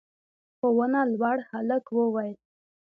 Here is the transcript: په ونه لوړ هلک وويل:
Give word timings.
په 0.59 0.67
ونه 0.77 1.01
لوړ 1.17 1.37
هلک 1.51 1.85
وويل: 1.91 2.35